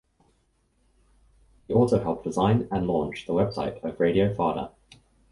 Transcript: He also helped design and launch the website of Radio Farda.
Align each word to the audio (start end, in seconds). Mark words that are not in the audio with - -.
He 1.67 1.75
also 1.75 2.01
helped 2.01 2.23
design 2.23 2.67
and 2.71 2.87
launch 2.87 3.27
the 3.27 3.33
website 3.33 3.83
of 3.83 3.99
Radio 3.99 4.33
Farda. 4.33 4.71